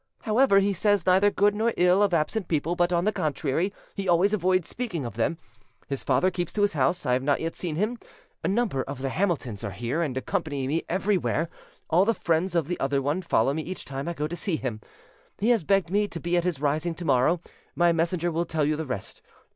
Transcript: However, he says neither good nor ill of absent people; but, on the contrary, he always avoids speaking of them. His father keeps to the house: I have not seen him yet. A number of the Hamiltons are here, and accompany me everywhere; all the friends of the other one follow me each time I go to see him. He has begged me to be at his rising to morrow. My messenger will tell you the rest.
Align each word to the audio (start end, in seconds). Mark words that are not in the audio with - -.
However, 0.21 0.57
he 0.57 0.73
says 0.73 1.05
neither 1.05 1.29
good 1.29 1.53
nor 1.53 1.75
ill 1.77 2.01
of 2.01 2.11
absent 2.11 2.47
people; 2.47 2.75
but, 2.75 2.91
on 2.91 3.05
the 3.05 3.11
contrary, 3.11 3.71
he 3.93 4.09
always 4.09 4.33
avoids 4.33 4.67
speaking 4.67 5.05
of 5.05 5.13
them. 5.13 5.37
His 5.89 6.03
father 6.03 6.31
keeps 6.31 6.51
to 6.53 6.65
the 6.67 6.75
house: 6.75 7.05
I 7.05 7.13
have 7.13 7.21
not 7.21 7.39
seen 7.53 7.75
him 7.75 7.99
yet. 8.01 8.09
A 8.43 8.47
number 8.47 8.81
of 8.81 9.03
the 9.03 9.09
Hamiltons 9.09 9.63
are 9.63 9.69
here, 9.69 10.01
and 10.01 10.17
accompany 10.17 10.65
me 10.65 10.81
everywhere; 10.89 11.49
all 11.87 12.03
the 12.05 12.15
friends 12.15 12.55
of 12.55 12.67
the 12.67 12.79
other 12.79 12.99
one 12.99 13.21
follow 13.21 13.53
me 13.53 13.61
each 13.61 13.85
time 13.85 14.07
I 14.07 14.13
go 14.13 14.25
to 14.27 14.35
see 14.35 14.55
him. 14.55 14.81
He 15.37 15.51
has 15.51 15.63
begged 15.63 15.91
me 15.91 16.07
to 16.07 16.19
be 16.19 16.35
at 16.35 16.45
his 16.45 16.59
rising 16.59 16.95
to 16.95 17.05
morrow. 17.05 17.39
My 17.75 17.91
messenger 17.91 18.31
will 18.31 18.45
tell 18.45 18.65
you 18.65 18.75
the 18.75 18.87
rest. 18.87 19.21